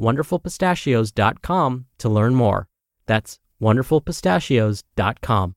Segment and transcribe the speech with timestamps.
[0.00, 2.68] wonderfulpistachios.com to learn more.
[3.06, 5.54] That's wonderfulpistachios.com.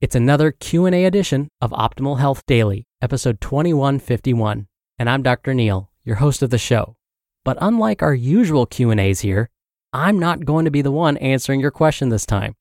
[0.00, 4.66] It's another Q&A edition of Optimal Health Daily, episode 2151,
[4.98, 5.54] and I'm Dr.
[5.54, 6.96] Neal, your host of the show.
[7.44, 9.48] But unlike our usual Q&As here,
[9.92, 12.54] I'm not going to be the one answering your question this time.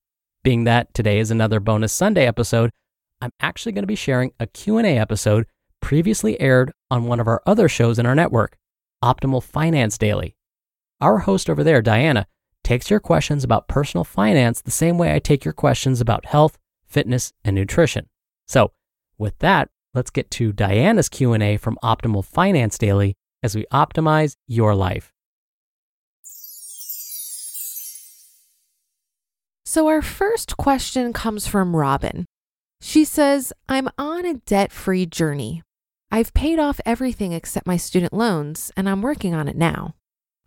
[0.43, 2.71] Being that today is another bonus Sunday episode,
[3.21, 5.45] I'm actually going to be sharing a Q&A episode
[5.81, 8.57] previously aired on one of our other shows in our network.
[9.03, 10.37] Optimal Finance Daily.
[11.01, 12.23] Our host over there, Diania,
[12.63, 16.57] takes your questions about personal finance the same way I take your questions about health,
[16.85, 18.07] fitness, and nutrition.
[18.47, 18.71] So,
[19.17, 24.73] with that, let's get to Diania's Q&A from Optimal Finance Daily as we optimize your
[24.73, 25.11] life.
[29.65, 32.23] So, our first question comes from Robin.
[32.79, 35.61] She says, I'm on a debt free journey.
[36.13, 39.95] I've paid off everything except my student loans, and I'm working on it now.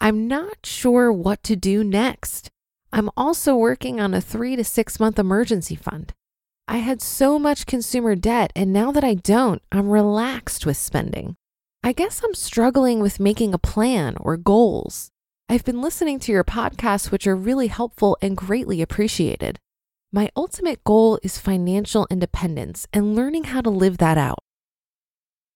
[0.00, 2.50] I'm not sure what to do next.
[2.92, 6.12] I'm also working on a three to six month emergency fund.
[6.69, 11.34] I had so much consumer debt, and now that I don't, I'm relaxed with spending.
[11.82, 15.10] I guess I'm struggling with making a plan or goals.
[15.49, 19.59] I've been listening to your podcasts, which are really helpful and greatly appreciated.
[20.12, 24.38] My ultimate goal is financial independence and learning how to live that out.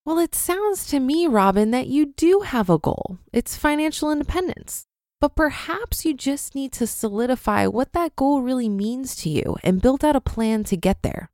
[0.06, 3.18] Well, it sounds to me, Robin, that you do have a goal.
[3.32, 4.86] It's financial independence.
[5.20, 9.82] But perhaps you just need to solidify what that goal really means to you and
[9.82, 11.30] build out a plan to get there.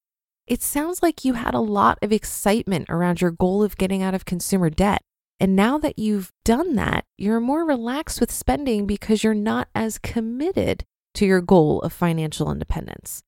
[0.48, 4.14] It sounds like you had a lot of excitement around your goal of getting out
[4.14, 5.02] of consumer debt.
[5.38, 9.98] And now that you've done that, you're more relaxed with spending because you're not as
[9.98, 10.84] committed
[11.14, 13.22] to your goal of financial independence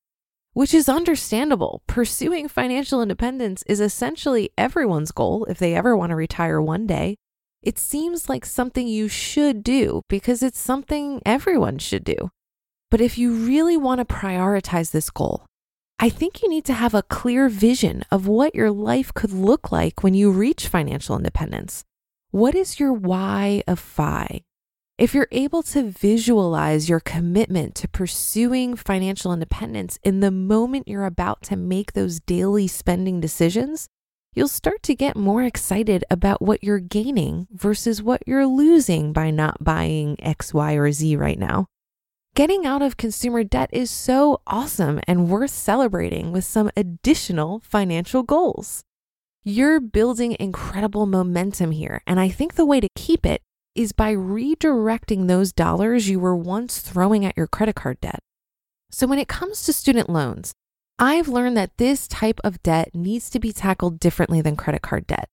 [0.58, 1.82] which is understandable.
[1.86, 7.14] Pursuing financial independence is essentially everyone's goal if they ever want to retire one day.
[7.62, 12.30] It seems like something you should do because it's something everyone should do.
[12.91, 15.46] But if you really want to prioritize this goal,
[16.00, 19.70] I think you need to have a clear vision of what your life could look
[19.70, 21.84] like when you reach financial independence.
[22.32, 24.42] What is your why of FI?
[24.98, 31.06] If you're able to visualize your commitment to pursuing financial independence in the moment you're
[31.06, 33.87] about to make those daily spending decisions,
[34.34, 39.31] you'll start to get more excited about what you're gaining versus what you're losing by
[39.31, 41.66] not buying X, Y, or Z right now.
[42.34, 48.25] Getting out of consumer debt is so awesome and worth celebrating with some additional financial
[48.25, 48.82] goals.
[49.44, 53.42] You're building incredible momentum here, and I think the way to keep it
[53.78, 58.19] is by redirecting those dollars you were once throwing at your credit card debt.
[58.91, 60.53] So, when it comes to student loans,
[60.99, 65.06] I've learned that this type of debt needs to be tackled differently than credit card
[65.06, 65.28] debt.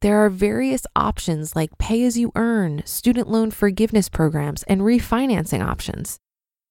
[0.00, 5.66] There are various options like pay as you earn, student loan forgiveness programs, and refinancing
[5.66, 6.18] options.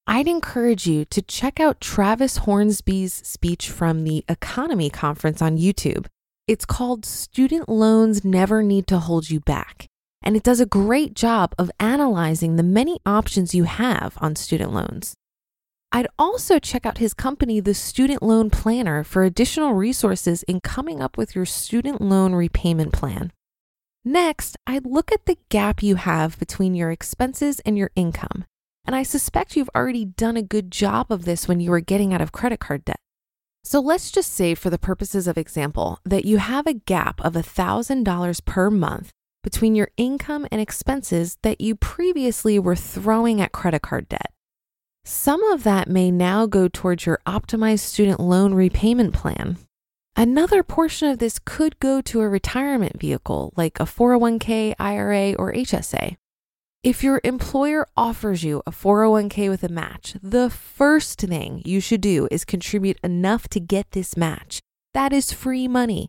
[0.08, 6.06] I'd encourage you to check out Travis Hornsby's speech from the EconoMe Conference on YouTube.
[6.48, 9.88] It's called Student Loans Never Need to Hold You Back
[10.24, 14.74] and it does a great job of analyzing the many options you have on student
[14.74, 15.16] loans.
[15.92, 21.02] I'd also check out his company, the Student Loan Planner, for additional resources in coming
[21.02, 23.32] up with your student loan repayment plan.
[24.04, 28.46] Next, I'd look at the gap you have between your expenses and your income.
[28.86, 32.14] And I suspect you've already done a good job of this when you were getting
[32.14, 33.00] out of credit card debt.
[33.64, 37.34] So let's just say, for the purposes of example, that you have a gap of
[37.34, 39.12] $1,000 per month
[39.44, 44.32] between your income and expenses that you previously were throwing at credit card debt.
[45.06, 49.58] Some of that may now go towards your optimized student loan repayment plan.
[50.18, 55.54] Another portion of this could go to a retirement vehicle like a 401k, IRA, or
[55.54, 56.18] HSA.
[56.84, 62.02] If your employer offers you a 401k with a match, the first thing you should
[62.02, 64.60] do is contribute enough to get this match.
[64.94, 66.08] That is free money.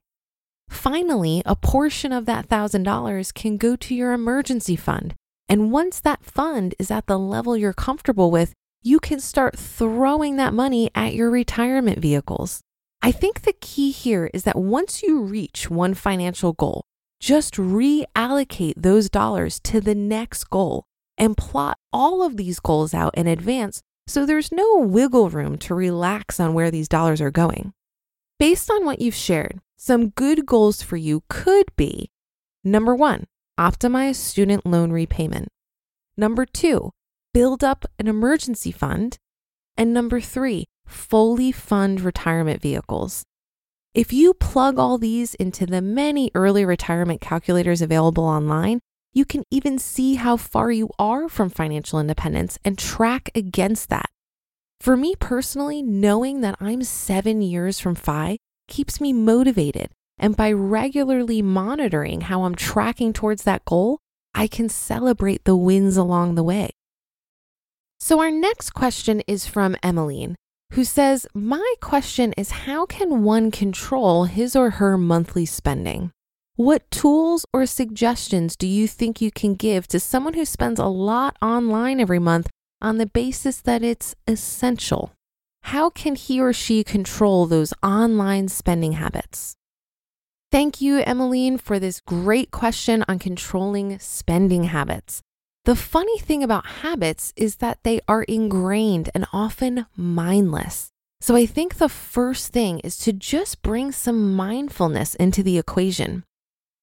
[0.68, 5.14] Finally, a portion of that $1,000 can go to your emergency fund.
[5.48, 10.36] And once that fund is at the level you're comfortable with, you can start throwing
[10.36, 12.60] that money at your retirement vehicles.
[13.00, 16.84] I think the key here is that once you reach one financial goal,
[17.20, 20.84] just reallocate those dollars to the next goal
[21.16, 25.74] and plot all of these goals out in advance so there's no wiggle room to
[25.74, 27.72] relax on where these dollars are going.
[28.38, 32.10] Based on what you've shared, some good goals for you could be
[32.64, 33.24] number one,
[33.58, 35.48] optimize student loan repayment.
[36.16, 36.90] Number two,
[37.32, 39.16] build up an emergency fund.
[39.76, 43.22] And number three, fully fund retirement vehicles.
[43.94, 48.80] If you plug all these into the many early retirement calculators available online,
[49.12, 54.10] you can even see how far you are from financial independence and track against that.
[54.80, 59.90] For me personally, knowing that I'm seven years from FI keeps me motivated.
[60.18, 63.98] And by regularly monitoring how I'm tracking towards that goal,
[64.34, 66.70] I can celebrate the wins along the way.
[68.00, 70.36] So, our next question is from Emmeline,
[70.72, 76.12] who says, My question is how can one control his or her monthly spending?
[76.54, 80.86] What tools or suggestions do you think you can give to someone who spends a
[80.86, 82.48] lot online every month
[82.80, 85.12] on the basis that it's essential?
[85.62, 89.54] How can he or she control those online spending habits?
[90.50, 95.20] Thank you, Emmeline, for this great question on controlling spending habits.
[95.66, 100.90] The funny thing about habits is that they are ingrained and often mindless.
[101.20, 106.24] So I think the first thing is to just bring some mindfulness into the equation.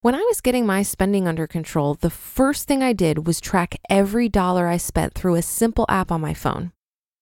[0.01, 3.80] When I was getting my spending under control, the first thing I did was track
[3.89, 6.71] every dollar I spent through a simple app on my phone.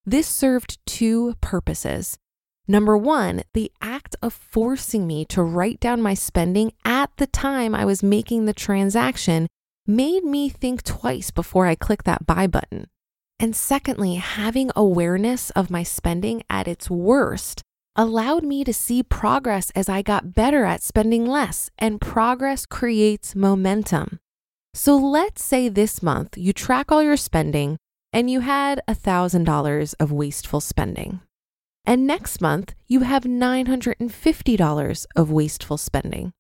[0.06, 2.18] This served two purposes.
[2.68, 7.74] Number one, the act of forcing me to write down my spending at the time
[7.74, 9.48] I was making the transaction
[9.88, 12.88] made me think twice before I click that buy button.
[13.40, 17.62] And secondly, having awareness of my spending at its worst
[17.96, 23.36] allowed me to see progress as I got better at spending less, and progress creates
[23.36, 24.20] momentum.
[24.74, 27.78] So let's say this month you track all your spending
[28.13, 31.19] and you had $1,000 of wasteful spending.
[31.83, 36.31] And next month you have $950 of wasteful spending.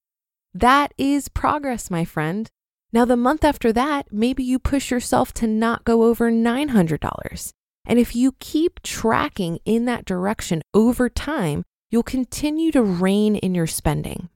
[0.53, 2.47] That is progress, my friend.
[2.93, 7.51] Now, the month after that, maybe you push yourself to not go over $900.
[7.85, 13.55] And if you keep tracking in that direction over time, you'll continue to rein in
[13.55, 14.29] your spending.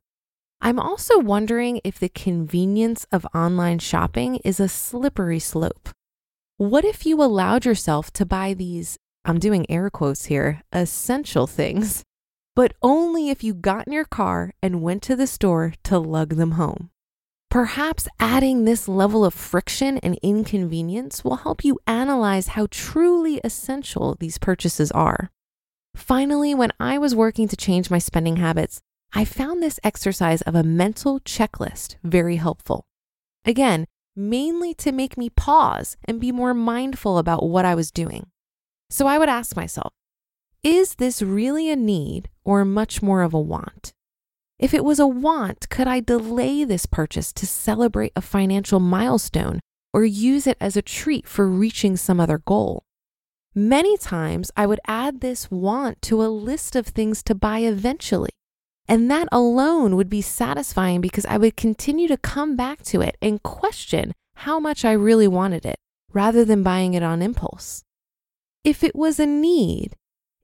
[0.59, 5.89] I'm also wondering if the convenience of online shopping is a slippery slope.
[6.59, 12.03] What if you allowed yourself to buy these, I'm doing air quotes here, essential things,
[12.55, 16.29] but only if you got in your car and went to the store to lug
[16.33, 16.89] them home?
[17.51, 24.15] Perhaps adding this level of friction and inconvenience will help you analyze how truly essential
[24.15, 25.29] these purchases are.
[25.95, 28.81] Finally, when I was working to change my spending habits,
[29.13, 32.87] I found this exercise of a mental checklist very helpful.
[33.45, 33.85] Again,
[34.17, 38.27] mainly to make me pause and be more mindful about what I was doing.
[38.89, 39.93] So I would ask myself,
[40.63, 43.93] is this really a need or much more of a want?
[44.59, 49.59] If it was a want, could I delay this purchase to celebrate a financial milestone
[49.93, 52.83] or use it as a treat for reaching some other goal?
[53.53, 58.31] Many times I would add this want to a list of things to buy eventually.
[58.87, 63.17] And that alone would be satisfying because I would continue to come back to it
[63.21, 65.77] and question how much I really wanted it
[66.13, 67.83] rather than buying it on impulse.
[68.63, 69.95] If it was a need,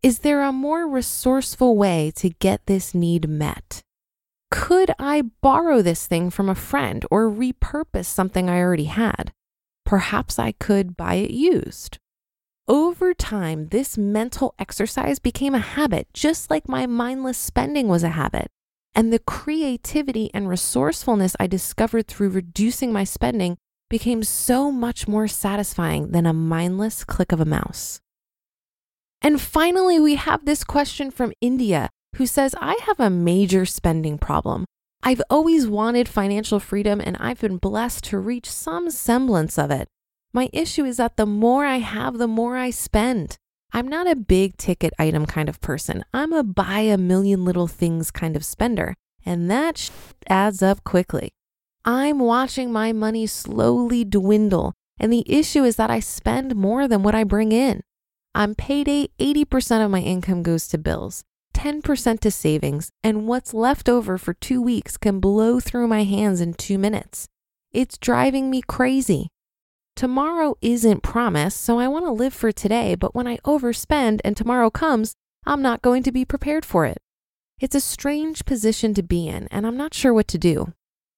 [0.01, 3.81] is there a more resourceful way to get this need met?
[4.51, 9.31] Could I borrow this thing from a friend or repurpose something I already had?
[9.85, 11.97] Perhaps I could buy it used.
[12.67, 18.09] Over time, this mental exercise became a habit, just like my mindless spending was a
[18.09, 18.47] habit.
[18.95, 23.57] And the creativity and resourcefulness I discovered through reducing my spending
[23.89, 27.99] became so much more satisfying than a mindless click of a mouse.
[29.21, 34.17] And finally, we have this question from India who says, I have a major spending
[34.17, 34.63] problem.
[35.01, 39.89] I've always wanted financial freedom and I've been blessed to reach some semblance of it.
[40.33, 43.37] My issue is that the more I have, the more I spend.
[43.71, 46.03] I'm not a big ticket item kind of person.
[46.13, 49.91] I'm a buy a million little things kind of spender, and that
[50.27, 51.29] adds up quickly.
[51.85, 57.03] I'm watching my money slowly dwindle And the issue is that I spend more than
[57.03, 57.81] what I bring in.
[58.35, 61.23] On payday, 80% of my income goes to bills,
[61.55, 66.41] 10% to savings, and what's left over for two weeks can blow through my hands
[66.41, 67.27] in two minutes.
[67.71, 69.29] It's driving me crazy.
[69.95, 74.35] Tomorrow isn't promised, so I want to live for today, but when I overspend and
[74.35, 75.13] tomorrow comes,
[75.45, 76.97] I'm not going to be prepared for it.
[77.59, 80.73] It's a strange position to be in, and I'm not sure what to do.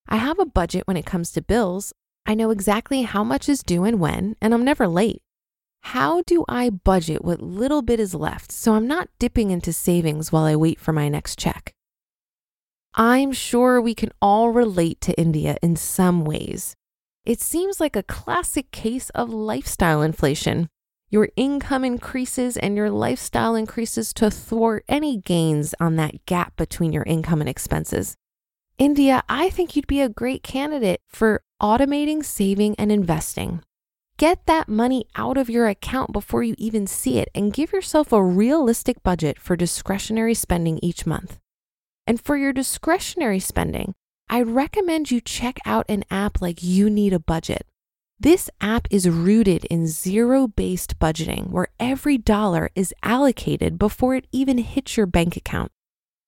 [0.07, 1.93] I have a budget when it comes to bills.
[2.25, 5.21] I know exactly how much is due and when, and I'm never late.
[5.81, 10.31] How do I budget what little bit is left so I'm not dipping into savings
[10.31, 11.73] while I wait for my next check?
[12.95, 16.75] I'm sure we can all relate to India in some ways.
[17.25, 20.69] It seems like a classic case of lifestyle inflation.
[21.09, 26.93] Your income increases and your lifestyle increases to thwart any gains on that gap between
[26.93, 28.15] your income and expenses.
[28.77, 33.63] India, I think you'd be a great candidate for automating, saving, and investing.
[34.17, 38.13] Get that money out of your account before you even see it and give yourself
[38.13, 41.39] a realistic budget for discretionary spending each month.
[42.05, 43.95] And for your discretionary spending,
[44.27, 47.67] I'd recommend you check out an app like You Need a Budget.
[48.19, 54.25] This app is rooted in zero based budgeting, where every dollar is allocated before it
[54.31, 55.71] even hits your bank account.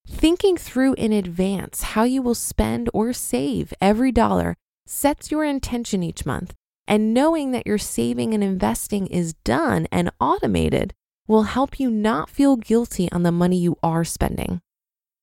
[0.08, 6.04] Thinking through in advance how you will spend or save every dollar sets your intention
[6.04, 6.54] each month,
[6.88, 10.94] and knowing that your saving and investing is done and automated
[11.28, 14.62] will help you not feel guilty on the money you are spending.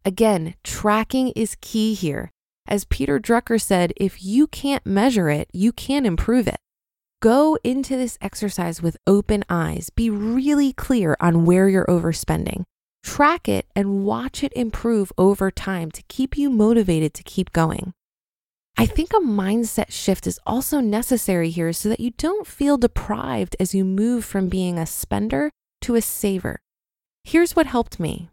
[0.04, 2.30] Again, tracking is key here.
[2.66, 6.56] As Peter Drucker said, if you can't measure it, you can't improve it.
[7.20, 9.90] Go into this exercise with open eyes.
[9.90, 12.64] Be really clear on where you're overspending.
[13.02, 17.92] Track it and watch it improve over time to keep you motivated to keep going.
[18.76, 23.54] I think a mindset shift is also necessary here so that you don't feel deprived
[23.60, 25.50] as you move from being a spender
[25.82, 26.58] to a saver.
[27.22, 28.30] Here's what helped me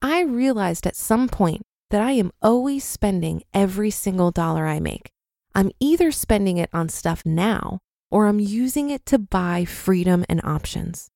[0.00, 5.10] I realized at some point that I am always spending every single dollar I make.
[5.54, 7.80] I'm either spending it on stuff now
[8.10, 11.08] or I'm using it to buy freedom and options.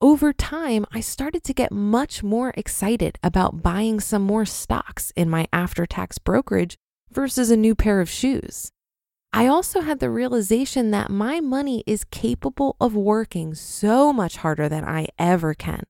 [0.00, 5.30] Over time, I started to get much more excited about buying some more stocks in
[5.30, 6.76] my after tax brokerage
[7.10, 8.70] versus a new pair of shoes.
[9.32, 14.68] I also had the realization that my money is capable of working so much harder
[14.68, 15.84] than I ever can.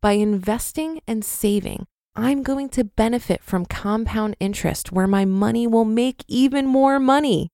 [0.00, 5.84] By investing and saving, I'm going to benefit from compound interest where my money will
[5.84, 7.48] make even more money.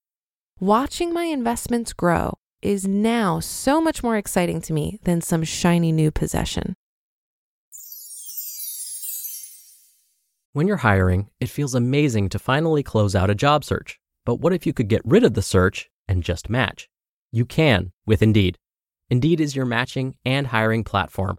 [0.59, 5.93] Watching my investments grow is now so much more exciting to me than some shiny
[5.93, 6.75] new possession.
[10.53, 13.99] When you're hiring, it feels amazing to finally close out a job search.
[14.27, 16.87] But what if you could get rid of the search and just match?
[17.33, 18.59] You can with Indeed.
[19.09, 21.39] Indeed is your matching and hiring platform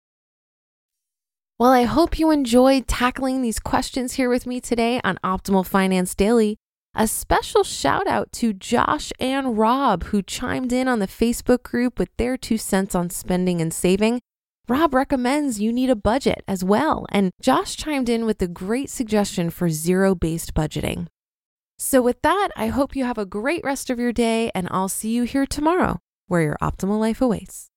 [1.61, 6.15] Well, I hope you enjoyed tackling these questions here with me today on Optimal Finance
[6.15, 6.57] Daily.
[6.95, 11.99] A special shout out to Josh and Rob, who chimed in on the Facebook group
[11.99, 14.21] with their two cents on spending and saving.
[14.67, 18.89] Rob recommends you need a budget as well, and Josh chimed in with a great
[18.89, 21.05] suggestion for zero based budgeting.
[21.77, 24.89] So, with that, I hope you have a great rest of your day, and I'll
[24.89, 27.70] see you here tomorrow where your optimal life awaits.